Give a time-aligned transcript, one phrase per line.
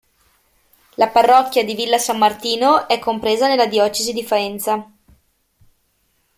[0.97, 4.91] La parrocchia di Villa San Martino è compresa nella Diocesi di Faenza.